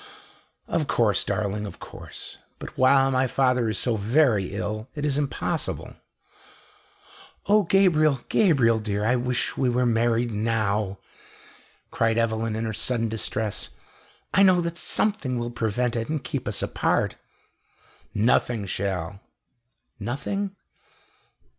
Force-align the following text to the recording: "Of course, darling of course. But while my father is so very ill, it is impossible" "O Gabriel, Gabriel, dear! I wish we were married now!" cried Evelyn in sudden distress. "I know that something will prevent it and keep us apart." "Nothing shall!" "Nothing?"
"Of 0.67 0.87
course, 0.87 1.23
darling 1.23 1.67
of 1.67 1.79
course. 1.79 2.39
But 2.57 2.75
while 2.75 3.11
my 3.11 3.27
father 3.27 3.69
is 3.69 3.77
so 3.77 3.97
very 3.97 4.51
ill, 4.55 4.89
it 4.95 5.05
is 5.05 5.15
impossible" 5.15 5.95
"O 7.45 7.61
Gabriel, 7.61 8.21
Gabriel, 8.27 8.79
dear! 8.79 9.05
I 9.05 9.15
wish 9.15 9.57
we 9.57 9.69
were 9.69 9.85
married 9.85 10.31
now!" 10.31 10.97
cried 11.91 12.17
Evelyn 12.17 12.55
in 12.55 12.73
sudden 12.73 13.09
distress. 13.09 13.69
"I 14.33 14.41
know 14.41 14.59
that 14.61 14.79
something 14.79 15.37
will 15.37 15.51
prevent 15.51 15.95
it 15.95 16.09
and 16.09 16.23
keep 16.23 16.47
us 16.47 16.63
apart." 16.63 17.13
"Nothing 18.15 18.65
shall!" 18.65 19.19
"Nothing?" 19.99 20.55